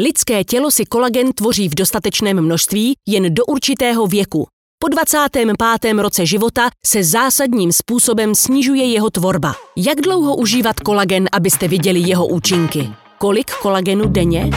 Lidské 0.00 0.44
tělo 0.44 0.70
si 0.70 0.84
kolagen 0.84 1.32
tvoří 1.32 1.68
v 1.68 1.74
dostatečném 1.74 2.40
množství 2.40 2.94
jen 3.08 3.34
do 3.34 3.44
určitého 3.44 4.06
věku. 4.06 4.46
Po 4.78 4.88
25. 4.88 5.92
roce 5.98 6.26
života 6.26 6.70
se 6.86 7.04
zásadním 7.04 7.72
způsobem 7.72 8.34
snižuje 8.34 8.84
jeho 8.84 9.10
tvorba. 9.10 9.54
Jak 9.76 10.00
dlouho 10.00 10.36
užívat 10.36 10.80
kolagen, 10.80 11.28
abyste 11.32 11.68
viděli 11.68 12.00
jeho 12.00 12.26
účinky? 12.26 12.88
Kolik 13.18 13.50
kolagenu 13.50 14.08
denně? 14.08 14.50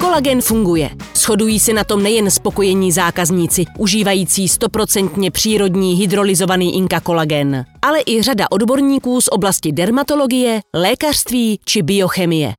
Kolagen 0.00 0.40
funguje. 0.40 0.90
Shodují 1.26 1.60
se 1.60 1.72
na 1.72 1.84
tom 1.84 2.02
nejen 2.02 2.30
spokojení 2.30 2.92
zákazníci, 2.92 3.64
užívající 3.78 4.48
stoprocentně 4.48 5.30
přírodní 5.30 5.94
hydrolyzovaný 5.94 6.76
inka 6.76 7.00
kolagen, 7.00 7.64
ale 7.82 7.98
i 8.06 8.22
řada 8.22 8.46
odborníků 8.50 9.20
z 9.20 9.28
oblasti 9.28 9.72
dermatologie, 9.72 10.60
lékařství 10.74 11.60
či 11.64 11.82
biochemie. 11.82 12.52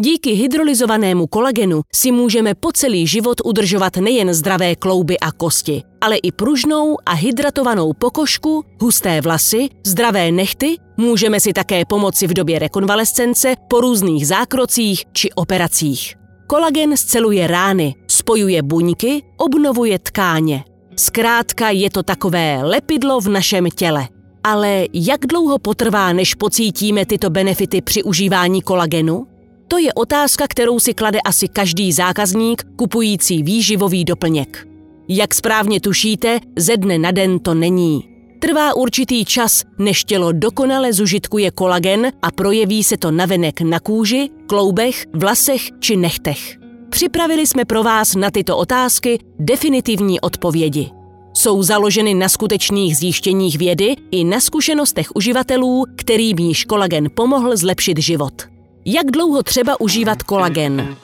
Díky 0.00 0.30
hydrolyzovanému 0.30 1.26
kolagenu 1.26 1.82
si 1.94 2.12
můžeme 2.12 2.54
po 2.54 2.72
celý 2.72 3.06
život 3.06 3.40
udržovat 3.44 3.96
nejen 3.96 4.34
zdravé 4.34 4.76
klouby 4.76 5.18
a 5.18 5.32
kosti, 5.32 5.82
ale 6.00 6.16
i 6.16 6.32
pružnou 6.32 6.96
a 7.06 7.12
hydratovanou 7.12 7.92
pokožku, 7.92 8.64
husté 8.80 9.20
vlasy, 9.20 9.68
zdravé 9.86 10.32
nechty, 10.32 10.76
můžeme 10.96 11.40
si 11.40 11.52
také 11.52 11.84
pomoci 11.84 12.26
v 12.26 12.34
době 12.34 12.58
rekonvalescence 12.58 13.54
po 13.68 13.80
různých 13.80 14.26
zákrocích 14.26 15.04
či 15.12 15.32
operacích. 15.32 16.23
Kolagen 16.46 16.96
sceluje 16.96 17.46
rány, 17.46 17.94
spojuje 18.08 18.62
buňky, 18.62 19.22
obnovuje 19.36 19.98
tkáně. 19.98 20.64
Zkrátka 20.96 21.70
je 21.70 21.90
to 21.90 22.02
takové 22.02 22.62
lepidlo 22.62 23.20
v 23.20 23.28
našem 23.28 23.66
těle. 23.70 24.08
Ale 24.44 24.86
jak 24.92 25.26
dlouho 25.26 25.58
potrvá, 25.58 26.12
než 26.12 26.34
pocítíme 26.34 27.06
tyto 27.06 27.30
benefity 27.30 27.80
při 27.80 28.02
užívání 28.02 28.62
kolagenu? 28.62 29.26
To 29.68 29.78
je 29.78 29.94
otázka, 29.94 30.44
kterou 30.48 30.80
si 30.80 30.94
klade 30.94 31.20
asi 31.20 31.48
každý 31.48 31.92
zákazník 31.92 32.62
kupující 32.76 33.42
výživový 33.42 34.04
doplněk. 34.04 34.68
Jak 35.08 35.34
správně 35.34 35.80
tušíte, 35.80 36.40
ze 36.56 36.76
dne 36.76 36.98
na 36.98 37.10
den 37.10 37.38
to 37.38 37.54
není. 37.54 38.13
Trvá 38.46 38.76
určitý 38.76 39.24
čas, 39.24 39.64
než 39.78 40.04
tělo 40.04 40.32
dokonale 40.32 40.92
zužitkuje 40.92 41.50
kolagen 41.50 42.12
a 42.22 42.30
projeví 42.30 42.84
se 42.84 42.96
to 42.96 43.10
navenek 43.10 43.60
na 43.60 43.80
kůži, 43.80 44.30
kloubech, 44.46 45.06
vlasech 45.12 45.62
či 45.80 45.96
nechtech. 45.96 46.56
Připravili 46.90 47.46
jsme 47.46 47.64
pro 47.64 47.82
vás 47.82 48.14
na 48.14 48.30
tyto 48.30 48.56
otázky 48.56 49.18
definitivní 49.38 50.20
odpovědi. 50.20 50.90
Jsou 51.34 51.62
založeny 51.62 52.14
na 52.14 52.28
skutečných 52.28 52.96
zjištěních 52.96 53.58
vědy 53.58 53.96
i 54.10 54.24
na 54.24 54.40
zkušenostech 54.40 55.16
uživatelů, 55.16 55.84
kterým 55.96 56.38
již 56.38 56.64
kolagen 56.64 57.08
pomohl 57.14 57.56
zlepšit 57.56 57.98
život. 57.98 58.42
Jak 58.84 59.10
dlouho 59.10 59.42
třeba 59.42 59.80
užívat 59.80 60.22
kolagen? 60.22 60.96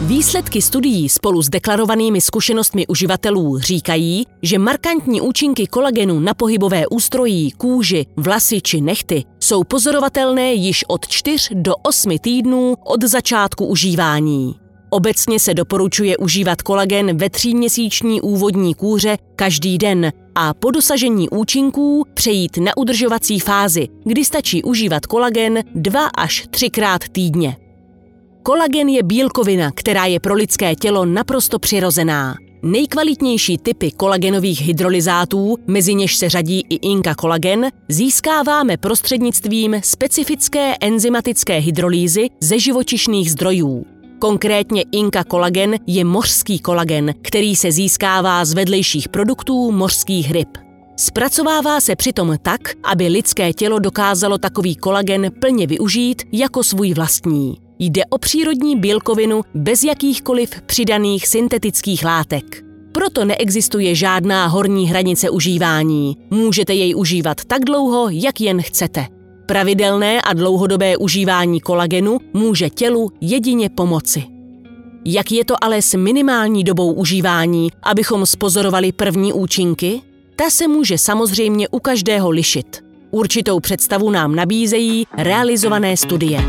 Výsledky 0.00 0.62
studií 0.62 1.08
spolu 1.08 1.42
s 1.42 1.48
deklarovanými 1.48 2.20
zkušenostmi 2.20 2.86
uživatelů 2.86 3.58
říkají, 3.58 4.26
že 4.42 4.58
markantní 4.58 5.20
účinky 5.20 5.66
kolagenu 5.66 6.20
na 6.20 6.34
pohybové 6.34 6.86
ústrojí, 6.86 7.50
kůži, 7.50 8.06
vlasy 8.16 8.60
či 8.60 8.80
nechty 8.80 9.24
jsou 9.40 9.64
pozorovatelné 9.64 10.52
již 10.52 10.84
od 10.88 11.08
4 11.08 11.54
do 11.54 11.74
8 11.82 12.18
týdnů 12.18 12.74
od 12.84 13.04
začátku 13.04 13.66
užívání. 13.66 14.54
Obecně 14.90 15.40
se 15.40 15.54
doporučuje 15.54 16.16
užívat 16.16 16.62
kolagen 16.62 17.16
ve 17.16 17.30
tříměsíční 17.30 18.20
úvodní 18.20 18.74
kůře 18.74 19.18
každý 19.36 19.78
den 19.78 20.12
a 20.34 20.54
po 20.54 20.70
dosažení 20.70 21.28
účinků 21.28 22.04
přejít 22.14 22.56
na 22.56 22.76
udržovací 22.76 23.40
fázi, 23.40 23.88
kdy 24.04 24.24
stačí 24.24 24.62
užívat 24.62 25.06
kolagen 25.06 25.62
dva 25.74 26.06
až 26.06 26.46
třikrát 26.50 27.08
týdně. 27.08 27.56
Kolagen 28.42 28.88
je 28.88 29.02
bílkovina, 29.02 29.70
která 29.74 30.06
je 30.06 30.20
pro 30.20 30.34
lidské 30.34 30.74
tělo 30.74 31.04
naprosto 31.04 31.58
přirozená. 31.58 32.34
Nejkvalitnější 32.62 33.58
typy 33.58 33.90
kolagenových 33.90 34.60
hydrolyzátů, 34.60 35.56
mezi 35.66 35.94
něž 35.94 36.16
se 36.16 36.28
řadí 36.28 36.64
i 36.68 36.74
Inka 36.74 37.14
kolagen, 37.14 37.66
získáváme 37.88 38.76
prostřednictvím 38.76 39.80
specifické 39.84 40.74
enzymatické 40.80 41.58
hydrolýzy 41.58 42.28
ze 42.40 42.58
živočišných 42.58 43.32
zdrojů. 43.32 43.84
Konkrétně 44.18 44.84
Inka 44.92 45.24
kolagen 45.24 45.76
je 45.86 46.04
mořský 46.04 46.58
kolagen, 46.58 47.14
který 47.22 47.56
se 47.56 47.72
získává 47.72 48.44
z 48.44 48.54
vedlejších 48.54 49.08
produktů 49.08 49.72
mořských 49.72 50.30
ryb. 50.30 50.48
Zpracovává 50.96 51.80
se 51.80 51.96
přitom 51.96 52.36
tak, 52.42 52.60
aby 52.84 53.08
lidské 53.08 53.52
tělo 53.52 53.78
dokázalo 53.78 54.38
takový 54.38 54.76
kolagen 54.76 55.30
plně 55.40 55.66
využít 55.66 56.22
jako 56.32 56.62
svůj 56.62 56.94
vlastní. 56.94 57.69
Jde 57.82 58.04
o 58.10 58.18
přírodní 58.18 58.76
bílkovinu 58.76 59.42
bez 59.54 59.82
jakýchkoliv 59.84 60.50
přidaných 60.66 61.28
syntetických 61.28 62.04
látek. 62.04 62.64
Proto 62.92 63.24
neexistuje 63.24 63.94
žádná 63.94 64.46
horní 64.46 64.88
hranice 64.88 65.30
užívání. 65.30 66.16
Můžete 66.30 66.74
jej 66.74 66.96
užívat 66.96 67.44
tak 67.44 67.64
dlouho, 67.64 68.08
jak 68.10 68.40
jen 68.40 68.62
chcete. 68.62 69.06
Pravidelné 69.46 70.22
a 70.22 70.32
dlouhodobé 70.32 70.96
užívání 70.96 71.60
kolagenu 71.60 72.18
může 72.32 72.70
tělu 72.70 73.10
jedině 73.20 73.68
pomoci. 73.68 74.24
Jak 75.04 75.32
je 75.32 75.44
to 75.44 75.64
ale 75.64 75.82
s 75.82 75.94
minimální 75.94 76.64
dobou 76.64 76.92
užívání, 76.92 77.68
abychom 77.82 78.26
spozorovali 78.26 78.92
první 78.92 79.32
účinky? 79.32 80.00
Ta 80.36 80.50
se 80.50 80.68
může 80.68 80.98
samozřejmě 80.98 81.68
u 81.68 81.78
každého 81.78 82.30
lišit. 82.30 82.84
Určitou 83.10 83.60
představu 83.60 84.10
nám 84.10 84.34
nabízejí 84.34 85.06
realizované 85.16 85.96
studie. 85.96 86.44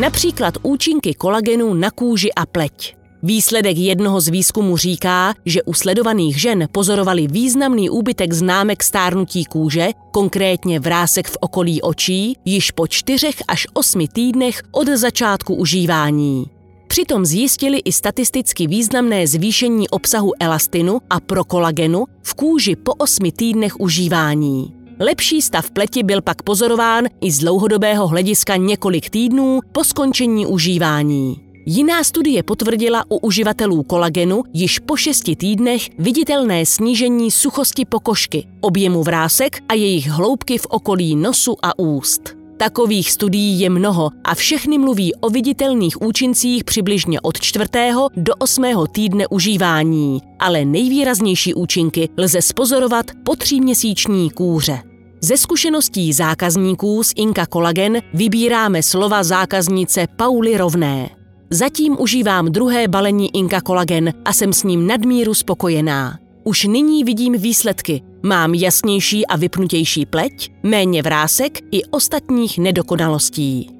Například 0.00 0.54
účinky 0.62 1.14
kolagenu 1.14 1.74
na 1.74 1.90
kůži 1.90 2.32
a 2.32 2.46
pleť. 2.46 2.96
Výsledek 3.22 3.76
jednoho 3.76 4.20
z 4.20 4.28
výzkumů 4.28 4.76
říká, 4.76 5.34
že 5.44 5.62
u 5.62 5.74
sledovaných 5.74 6.40
žen 6.40 6.68
pozorovali 6.72 7.26
významný 7.26 7.90
úbytek 7.90 8.32
známek 8.32 8.82
stárnutí 8.82 9.44
kůže, 9.44 9.88
konkrétně 10.12 10.80
vrásek 10.80 11.28
v 11.28 11.36
okolí 11.40 11.82
očí, 11.82 12.36
již 12.44 12.70
po 12.70 12.86
čtyřech 12.86 13.34
až 13.48 13.66
osmi 13.74 14.08
týdnech 14.08 14.62
od 14.72 14.88
začátku 14.88 15.54
užívání. 15.54 16.46
Přitom 16.86 17.26
zjistili 17.26 17.78
i 17.78 17.92
statisticky 17.92 18.66
významné 18.66 19.26
zvýšení 19.26 19.88
obsahu 19.88 20.32
elastinu 20.40 21.00
a 21.10 21.20
prokolagenu 21.20 22.04
v 22.22 22.34
kůži 22.34 22.76
po 22.76 22.92
osmi 22.94 23.32
týdnech 23.32 23.80
užívání. 23.80 24.77
Lepší 25.00 25.42
stav 25.42 25.70
pleti 25.70 26.02
byl 26.02 26.22
pak 26.22 26.42
pozorován 26.42 27.04
i 27.20 27.30
z 27.30 27.38
dlouhodobého 27.38 28.06
hlediska 28.06 28.56
několik 28.56 29.10
týdnů 29.10 29.60
po 29.72 29.84
skončení 29.84 30.46
užívání. 30.46 31.40
Jiná 31.66 32.04
studie 32.04 32.42
potvrdila 32.42 33.04
u 33.08 33.16
uživatelů 33.16 33.82
kolagenu 33.82 34.42
již 34.52 34.78
po 34.78 34.96
šesti 34.96 35.36
týdnech 35.36 35.88
viditelné 35.98 36.66
snížení 36.66 37.30
suchosti 37.30 37.84
pokožky, 37.84 38.46
objemu 38.60 39.02
vrásek 39.02 39.58
a 39.68 39.74
jejich 39.74 40.06
hloubky 40.06 40.58
v 40.58 40.66
okolí 40.66 41.16
nosu 41.16 41.56
a 41.62 41.78
úst. 41.78 42.37
Takových 42.58 43.12
studií 43.12 43.60
je 43.60 43.70
mnoho 43.70 44.10
a 44.24 44.34
všechny 44.34 44.78
mluví 44.78 45.14
o 45.14 45.30
viditelných 45.30 46.02
účincích 46.02 46.64
přibližně 46.64 47.20
od 47.20 47.40
čtvrtého 47.40 48.08
do 48.16 48.32
osmého 48.38 48.86
týdne 48.86 49.26
užívání, 49.26 50.20
ale 50.38 50.64
nejvýraznější 50.64 51.54
účinky 51.54 52.08
lze 52.16 52.42
spozorovat 52.42 53.06
po 53.24 53.36
tříměsíční 53.36 54.30
kůře. 54.30 54.78
Ze 55.20 55.36
zkušeností 55.36 56.12
zákazníků 56.12 57.02
z 57.02 57.12
Inka 57.16 57.46
Kolagen 57.46 58.02
vybíráme 58.14 58.82
slova 58.82 59.22
zákaznice 59.22 60.06
Pauly 60.16 60.56
Rovné. 60.56 61.10
Zatím 61.50 61.96
užívám 62.00 62.46
druhé 62.46 62.88
balení 62.88 63.36
Inka 63.36 63.60
Kolagen 63.60 64.12
a 64.24 64.32
jsem 64.32 64.52
s 64.52 64.64
ním 64.64 64.86
nadmíru 64.86 65.34
spokojená. 65.34 66.18
Už 66.44 66.64
nyní 66.64 67.04
vidím 67.04 67.32
výsledky. 67.32 68.02
Mám 68.22 68.54
jasnější 68.54 69.26
a 69.26 69.36
vypnutější 69.36 70.06
pleť, 70.06 70.50
méně 70.62 71.02
vrásek 71.02 71.58
i 71.70 71.84
ostatních 71.84 72.58
nedokonalostí. 72.58 73.70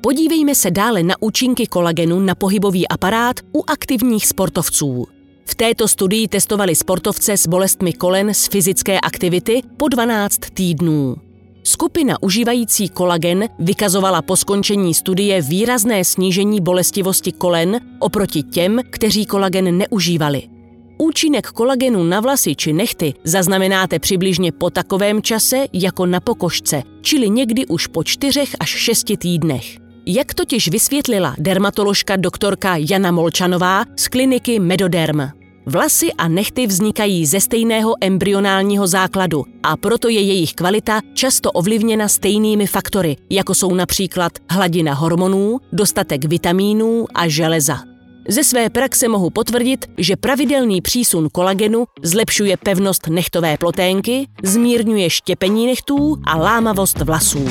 Podívejme 0.00 0.54
se 0.54 0.70
dále 0.70 1.02
na 1.02 1.14
účinky 1.20 1.66
kolagenu 1.66 2.20
na 2.20 2.34
pohybový 2.34 2.88
aparát 2.88 3.40
u 3.52 3.64
aktivních 3.66 4.26
sportovců. 4.26 5.06
V 5.44 5.54
této 5.54 5.88
studii 5.88 6.28
testovali 6.28 6.74
sportovce 6.74 7.36
s 7.36 7.46
bolestmi 7.46 7.92
kolen 7.92 8.34
z 8.34 8.46
fyzické 8.46 9.00
aktivity 9.00 9.62
po 9.76 9.88
12 9.88 10.38
týdnů. 10.54 11.16
Skupina 11.62 12.22
užívající 12.22 12.88
kolagen 12.88 13.48
vykazovala 13.58 14.22
po 14.22 14.36
skončení 14.36 14.94
studie 14.94 15.42
výrazné 15.42 16.04
snížení 16.04 16.60
bolestivosti 16.60 17.32
kolen 17.32 17.80
oproti 17.98 18.42
těm, 18.42 18.80
kteří 18.90 19.26
kolagen 19.26 19.78
neužívali. 19.78 20.57
Účinek 20.98 21.46
kolagenu 21.46 22.04
na 22.04 22.20
vlasy 22.20 22.54
či 22.54 22.72
nechty 22.72 23.14
zaznamenáte 23.24 23.98
přibližně 23.98 24.52
po 24.52 24.70
takovém 24.70 25.22
čase 25.22 25.66
jako 25.72 26.06
na 26.06 26.20
pokožce, 26.20 26.82
čili 27.00 27.30
někdy 27.30 27.66
už 27.66 27.86
po 27.86 28.04
čtyřech 28.04 28.56
až 28.60 28.68
šesti 28.68 29.16
týdnech. 29.16 29.78
Jak 30.06 30.34
totiž 30.34 30.68
vysvětlila 30.68 31.34
dermatoložka 31.38 32.16
doktorka 32.16 32.76
Jana 32.90 33.10
Molčanová 33.10 33.84
z 33.96 34.08
kliniky 34.08 34.58
Medoderm. 34.58 35.20
Vlasy 35.66 36.12
a 36.12 36.28
nechty 36.28 36.66
vznikají 36.66 37.26
ze 37.26 37.40
stejného 37.40 37.94
embryonálního 38.00 38.86
základu 38.86 39.44
a 39.62 39.76
proto 39.76 40.08
je 40.08 40.20
jejich 40.20 40.54
kvalita 40.54 41.00
často 41.14 41.52
ovlivněna 41.52 42.08
stejnými 42.08 42.66
faktory, 42.66 43.16
jako 43.30 43.54
jsou 43.54 43.74
například 43.74 44.32
hladina 44.50 44.94
hormonů, 44.94 45.60
dostatek 45.72 46.24
vitamínů 46.24 47.06
a 47.14 47.28
železa. 47.28 47.87
Ze 48.30 48.44
své 48.44 48.70
praxe 48.70 49.08
mohu 49.08 49.30
potvrdit, 49.30 49.86
že 49.98 50.16
pravidelný 50.16 50.80
přísun 50.80 51.28
kolagenu 51.32 51.84
zlepšuje 52.02 52.56
pevnost 52.56 53.06
nechtové 53.06 53.56
ploténky, 53.56 54.28
zmírňuje 54.42 55.10
štěpení 55.10 55.66
nechtů 55.66 56.16
a 56.24 56.36
lámavost 56.36 57.00
vlasů. 57.00 57.48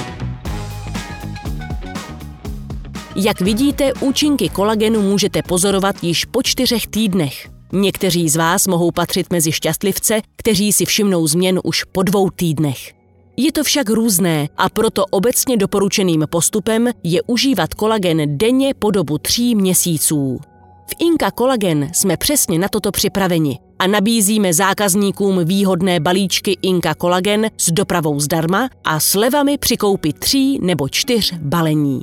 Jak 3.15 3.41
vidíte, 3.41 3.93
účinky 3.93 4.49
kolagenu 4.49 5.01
můžete 5.01 5.41
pozorovat 5.41 6.03
již 6.03 6.25
po 6.25 6.43
čtyřech 6.43 6.87
týdnech. 6.87 7.49
Někteří 7.73 8.29
z 8.29 8.35
vás 8.35 8.67
mohou 8.67 8.91
patřit 8.91 9.31
mezi 9.31 9.51
šťastlivce, 9.51 10.21
kteří 10.35 10.73
si 10.73 10.85
všimnou 10.85 11.27
změn 11.27 11.59
už 11.63 11.83
po 11.83 12.03
dvou 12.03 12.29
týdnech. 12.29 12.93
Je 13.37 13.51
to 13.51 13.63
však 13.63 13.89
různé 13.89 14.49
a 14.57 14.69
proto 14.69 15.05
obecně 15.05 15.57
doporučeným 15.57 16.25
postupem 16.29 16.89
je 17.03 17.21
užívat 17.27 17.73
kolagen 17.73 18.37
denně 18.37 18.73
po 18.79 18.91
dobu 18.91 19.17
tří 19.17 19.55
měsíců. 19.55 20.39
V 20.89 20.95
Inka 20.99 21.31
Kolagen 21.31 21.89
jsme 21.93 22.17
přesně 22.17 22.59
na 22.59 22.67
toto 22.67 22.91
připraveni 22.91 23.59
a 23.79 23.87
nabízíme 23.87 24.53
zákazníkům 24.53 25.45
výhodné 25.45 25.99
balíčky 25.99 26.57
Inka 26.61 26.95
Kolagen 26.95 27.49
s 27.57 27.71
dopravou 27.71 28.19
zdarma 28.19 28.69
a 28.83 28.99
slevami 28.99 29.57
při 29.57 29.77
koupi 29.77 30.13
tří 30.13 30.59
nebo 30.61 30.89
čtyř 30.89 31.33
balení. 31.41 32.01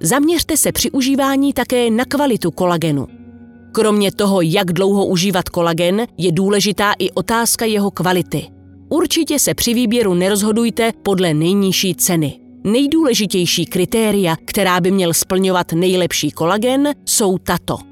Zaměřte 0.00 0.56
se 0.56 0.72
při 0.72 0.90
užívání 0.90 1.52
také 1.52 1.90
na 1.90 2.04
kvalitu 2.04 2.50
kolagenu. 2.50 3.06
Kromě 3.72 4.12
toho, 4.12 4.40
jak 4.40 4.72
dlouho 4.72 5.06
užívat 5.06 5.48
kolagen, 5.48 6.06
je 6.18 6.32
důležitá 6.32 6.92
i 6.98 7.10
otázka 7.10 7.64
jeho 7.64 7.90
kvality. 7.90 8.46
Určitě 8.88 9.38
se 9.38 9.54
při 9.54 9.74
výběru 9.74 10.14
nerozhodujte 10.14 10.92
podle 11.02 11.34
nejnižší 11.34 11.94
ceny. 11.94 12.38
Nejdůležitější 12.64 13.66
kritéria, 13.66 14.36
která 14.44 14.80
by 14.80 14.90
měl 14.90 15.14
splňovat 15.14 15.72
nejlepší 15.72 16.30
kolagen, 16.30 16.88
jsou 17.06 17.38
tato. 17.38 17.91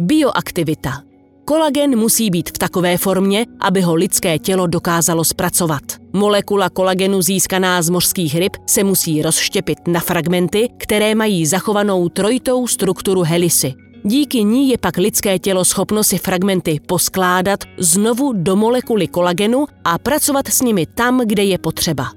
Bioaktivita. 0.00 1.02
Kolagen 1.44 1.98
musí 1.98 2.30
být 2.30 2.48
v 2.48 2.58
takové 2.58 2.96
formě, 2.96 3.46
aby 3.60 3.80
ho 3.80 3.94
lidské 3.94 4.38
tělo 4.38 4.66
dokázalo 4.66 5.24
zpracovat. 5.24 5.82
Molekula 6.12 6.70
kolagenu 6.70 7.22
získaná 7.22 7.82
z 7.82 7.90
mořských 7.90 8.34
ryb 8.34 8.56
se 8.66 8.84
musí 8.84 9.22
rozštěpit 9.22 9.78
na 9.88 10.00
fragmenty, 10.00 10.68
které 10.76 11.14
mají 11.14 11.46
zachovanou 11.46 12.08
trojitou 12.08 12.66
strukturu 12.66 13.22
helisy. 13.22 13.74
Díky 14.04 14.44
ní 14.44 14.68
je 14.68 14.78
pak 14.78 14.96
lidské 14.96 15.38
tělo 15.38 15.64
schopno 15.64 16.04
si 16.04 16.18
fragmenty 16.18 16.80
poskládat 16.86 17.64
znovu 17.78 18.32
do 18.32 18.56
molekuly 18.56 19.08
kolagenu 19.08 19.66
a 19.84 19.98
pracovat 19.98 20.48
s 20.48 20.62
nimi 20.62 20.86
tam, 20.86 21.20
kde 21.26 21.44
je 21.44 21.58
potřeba. 21.58 22.12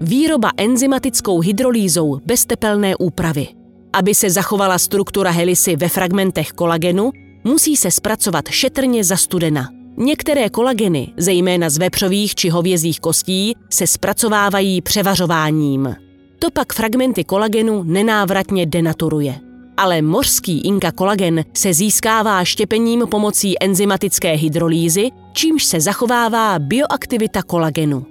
Výroba 0.00 0.50
enzymatickou 0.56 1.40
hydrolýzou 1.40 2.20
bez 2.24 2.46
tepelné 2.46 2.96
úpravy. 2.96 3.55
Aby 3.96 4.14
se 4.14 4.30
zachovala 4.30 4.78
struktura 4.78 5.30
helisy 5.30 5.76
ve 5.76 5.88
fragmentech 5.88 6.52
kolagenu, 6.52 7.12
musí 7.44 7.76
se 7.76 7.90
zpracovat 7.90 8.48
šetrně 8.48 9.04
za 9.04 9.16
studena. 9.16 9.68
Některé 9.96 10.50
kolageny, 10.50 11.12
zejména 11.16 11.70
z 11.70 11.78
vepřových 11.78 12.34
či 12.34 12.48
hovězích 12.48 13.00
kostí, 13.00 13.54
se 13.70 13.86
zpracovávají 13.86 14.82
převařováním. 14.82 15.96
To 16.38 16.50
pak 16.50 16.72
fragmenty 16.72 17.24
kolagenu 17.24 17.82
nenávratně 17.82 18.66
denaturuje. 18.66 19.40
Ale 19.76 20.02
mořský 20.02 20.60
inka 20.60 20.92
kolagen 20.92 21.44
se 21.54 21.74
získává 21.74 22.44
štěpením 22.44 23.06
pomocí 23.10 23.62
enzymatické 23.62 24.32
hydrolýzy, 24.32 25.10
čímž 25.32 25.64
se 25.64 25.80
zachovává 25.80 26.58
bioaktivita 26.58 27.42
kolagenu. 27.42 28.06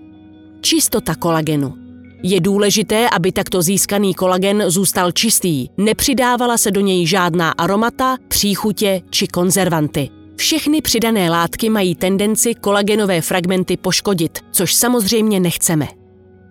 Čistota 0.61 1.15
kolagenu. 1.15 1.84
Je 2.27 2.39
důležité, 2.39 3.09
aby 3.09 3.31
takto 3.31 3.61
získaný 3.61 4.13
kolagen 4.13 4.63
zůstal 4.67 5.11
čistý, 5.11 5.67
nepřidávala 5.77 6.57
se 6.57 6.71
do 6.71 6.81
něj 6.81 7.05
žádná 7.05 7.51
aromata, 7.51 8.17
příchutě 8.27 9.01
či 9.09 9.27
konzervanty. 9.27 10.09
Všechny 10.35 10.81
přidané 10.81 11.29
látky 11.29 11.69
mají 11.69 11.95
tendenci 11.95 12.55
kolagenové 12.55 13.21
fragmenty 13.21 13.77
poškodit, 13.77 14.39
což 14.51 14.75
samozřejmě 14.75 15.39
nechceme. 15.39 15.87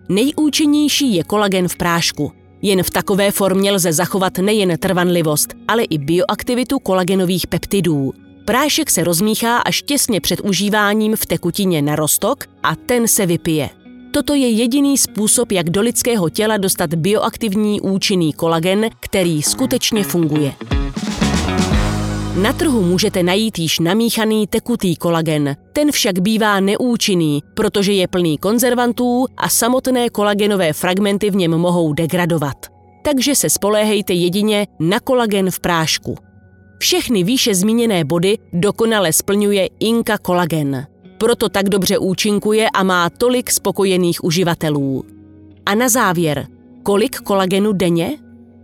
Nejúčinnější 0.09 1.15
je 1.15 1.23
kolagen 1.23 1.67
v 1.67 1.75
prášku. 1.75 2.31
Jen 2.61 2.83
v 2.83 2.89
takové 2.89 3.31
formě 3.31 3.71
lze 3.71 3.93
zachovat 3.93 4.37
nejen 4.37 4.77
trvanlivost, 4.77 5.53
ale 5.67 5.83
i 5.83 5.97
bioaktivitu 5.97 6.79
kolagenových 6.79 7.47
peptidů. 7.47 8.13
Prášek 8.45 8.89
se 8.89 9.03
rozmíchá 9.03 9.57
až 9.57 9.81
těsně 9.81 10.21
před 10.21 10.39
užíváním 10.39 11.15
v 11.15 11.25
tekutině 11.25 11.81
na 11.81 11.95
roztok 11.95 12.43
a 12.63 12.75
ten 12.75 13.07
se 13.07 13.25
vypije. 13.25 13.84
Toto 14.15 14.33
je 14.33 14.49
jediný 14.49 14.97
způsob, 14.97 15.51
jak 15.51 15.69
do 15.69 15.81
lidského 15.81 16.29
těla 16.29 16.57
dostat 16.57 16.93
bioaktivní 16.93 17.81
účinný 17.81 18.33
kolagen, 18.33 18.89
který 18.99 19.43
skutečně 19.43 20.03
funguje. 20.03 20.53
Na 22.41 22.53
trhu 22.53 22.81
můžete 22.81 23.23
najít 23.23 23.59
již 23.59 23.79
namíchaný 23.79 24.47
tekutý 24.47 24.95
kolagen. 24.95 25.55
Ten 25.73 25.91
však 25.91 26.19
bývá 26.19 26.59
neúčinný, 26.59 27.43
protože 27.53 27.93
je 27.93 28.07
plný 28.07 28.37
konzervantů 28.37 29.25
a 29.37 29.49
samotné 29.49 30.09
kolagenové 30.09 30.73
fragmenty 30.73 31.29
v 31.29 31.35
něm 31.35 31.51
mohou 31.51 31.93
degradovat. 31.93 32.57
Takže 33.03 33.35
se 33.35 33.49
spoléhejte 33.49 34.13
jedině 34.13 34.67
na 34.79 34.99
kolagen 34.99 35.51
v 35.51 35.59
prášku. 35.59 36.17
Všechny 36.79 37.23
výše 37.23 37.55
zmíněné 37.55 38.03
body 38.03 38.37
dokonale 38.53 39.13
splňuje 39.13 39.69
Inka 39.79 40.17
kolagen. 40.17 40.94
Proto 41.25 41.49
tak 41.49 41.69
dobře 41.69 41.97
účinkuje 41.97 42.69
a 42.69 42.83
má 42.83 43.09
tolik 43.09 43.51
spokojených 43.51 44.23
uživatelů. 44.23 45.03
A 45.65 45.75
na 45.75 45.89
závěr, 45.89 46.47
kolik 46.83 47.17
kolagenu 47.17 47.73
denně? 47.73 48.17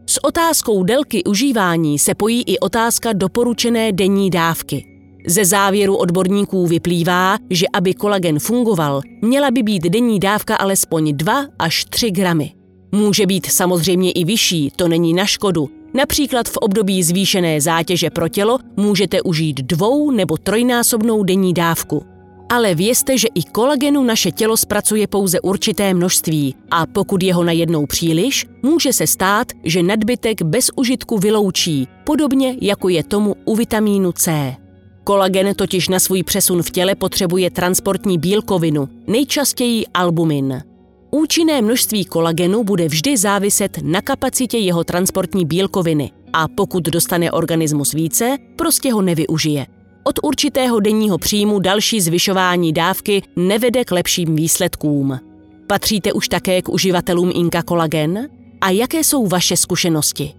S 0.05 0.23
otázkou 0.23 0.83
délky 0.83 1.23
užívání 1.23 1.99
se 1.99 2.15
pojí 2.15 2.43
i 2.43 2.59
otázka 2.59 3.13
doporučené 3.13 3.91
denní 3.91 4.29
dávky. 4.29 4.85
Ze 5.27 5.45
závěru 5.45 5.95
odborníků 5.95 6.67
vyplývá, 6.67 7.37
že 7.49 7.65
aby 7.73 7.93
kolagen 7.93 8.39
fungoval, 8.39 9.01
měla 9.21 9.51
by 9.51 9.63
být 9.63 9.83
denní 9.83 10.19
dávka 10.19 10.55
alespoň 10.55 11.17
2 11.17 11.45
až 11.59 11.85
3 11.85 12.11
gramy. 12.11 12.51
Může 12.91 13.25
být 13.25 13.45
samozřejmě 13.45 14.11
i 14.11 14.23
vyšší, 14.25 14.71
to 14.75 14.87
není 14.87 15.13
na 15.13 15.25
škodu. 15.25 15.69
Například 15.93 16.49
v 16.49 16.57
období 16.57 17.03
zvýšené 17.03 17.61
zátěže 17.61 18.09
pro 18.09 18.29
tělo 18.29 18.57
můžete 18.77 19.21
užít 19.21 19.61
dvou 19.61 20.11
nebo 20.11 20.37
trojnásobnou 20.37 21.23
denní 21.23 21.53
dávku 21.53 22.10
ale 22.51 22.75
vězte, 22.75 23.17
že 23.17 23.27
i 23.35 23.43
kolagenu 23.43 24.03
naše 24.03 24.31
tělo 24.31 24.57
zpracuje 24.57 25.07
pouze 25.07 25.39
určité 25.39 25.93
množství 25.93 26.55
a 26.71 26.85
pokud 26.85 27.23
je 27.23 27.33
ho 27.33 27.43
najednou 27.43 27.85
příliš, 27.85 28.45
může 28.63 28.93
se 28.93 29.07
stát, 29.07 29.47
že 29.63 29.83
nadbytek 29.83 30.41
bez 30.41 30.69
užitku 30.75 31.17
vyloučí, 31.17 31.87
podobně 32.03 32.57
jako 32.61 32.89
je 32.89 33.03
tomu 33.03 33.35
u 33.45 33.55
vitamínu 33.55 34.11
C. 34.11 34.55
Kolagen 35.03 35.55
totiž 35.55 35.89
na 35.89 35.99
svůj 35.99 36.23
přesun 36.23 36.63
v 36.63 36.71
těle 36.71 36.95
potřebuje 36.95 37.51
transportní 37.51 38.17
bílkovinu, 38.17 38.89
nejčastěji 39.07 39.85
albumin. 39.93 40.63
Účinné 41.11 41.61
množství 41.61 42.05
kolagenu 42.05 42.63
bude 42.63 42.87
vždy 42.87 43.17
záviset 43.17 43.77
na 43.83 44.01
kapacitě 44.01 44.57
jeho 44.57 44.83
transportní 44.83 45.45
bílkoviny 45.45 46.11
a 46.33 46.47
pokud 46.47 46.83
dostane 46.83 47.31
organismus 47.31 47.93
více, 47.93 48.37
prostě 48.55 48.93
ho 48.93 49.01
nevyužije. 49.01 49.80
Od 50.03 50.19
určitého 50.23 50.79
denního 50.79 51.17
příjmu 51.17 51.59
další 51.59 52.01
zvyšování 52.01 52.73
dávky 52.73 53.21
nevede 53.35 53.85
k 53.85 53.91
lepším 53.91 54.35
výsledkům. 54.35 55.19
Patříte 55.67 56.13
už 56.13 56.27
také 56.27 56.61
k 56.61 56.69
uživatelům 56.69 57.31
Inka 57.33 57.61
Kolagen? 57.63 58.29
A 58.61 58.69
jaké 58.69 58.99
jsou 58.99 59.27
vaše 59.27 59.57
zkušenosti? 59.57 60.33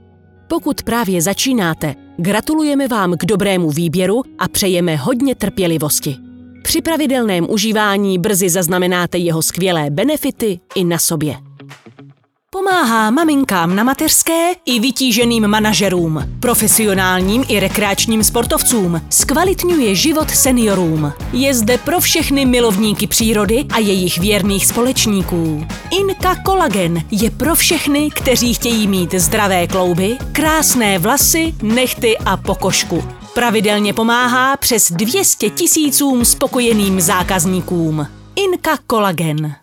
Pokud 0.48 0.82
právě 0.82 1.22
začínáte, 1.22 1.94
gratulujeme 2.18 2.88
vám 2.88 3.16
k 3.16 3.24
dobrému 3.24 3.70
výběru 3.70 4.22
a 4.38 4.48
přejeme 4.48 4.96
hodně 4.96 5.34
trpělivosti. 5.34 6.16
Při 6.62 6.82
pravidelném 6.82 7.46
užívání 7.50 8.18
brzy 8.18 8.48
zaznamenáte 8.48 9.18
jeho 9.18 9.42
skvělé 9.42 9.90
benefity 9.90 10.60
i 10.74 10.84
na 10.84 10.98
sobě. 10.98 11.36
Pomáhá 12.54 13.10
maminkám 13.10 13.76
na 13.76 13.84
mateřské 13.84 14.52
i 14.64 14.80
vytíženým 14.80 15.48
manažerům, 15.48 16.24
profesionálním 16.40 17.44
i 17.48 17.60
rekreačním 17.60 18.24
sportovcům, 18.24 19.02
zkvalitňuje 19.10 19.94
život 19.94 20.30
seniorům. 20.30 21.12
Je 21.32 21.54
zde 21.54 21.78
pro 21.78 22.00
všechny 22.00 22.46
milovníky 22.46 23.06
přírody 23.06 23.64
a 23.70 23.78
jejich 23.78 24.18
věrných 24.18 24.66
společníků. 24.66 25.66
Inka 25.90 26.34
Kolagen 26.34 27.02
je 27.10 27.30
pro 27.30 27.54
všechny, 27.54 28.10
kteří 28.10 28.54
chtějí 28.54 28.88
mít 28.88 29.14
zdravé 29.14 29.66
klouby, 29.66 30.18
krásné 30.32 30.98
vlasy, 30.98 31.54
nechty 31.62 32.18
a 32.18 32.36
pokožku. 32.36 33.04
Pravidelně 33.34 33.94
pomáhá 33.94 34.56
přes 34.56 34.92
200 34.92 35.50
tisícům 35.50 36.24
spokojeným 36.24 37.00
zákazníkům. 37.00 38.06
Inka 38.36 38.78
Kolagen. 38.86 39.54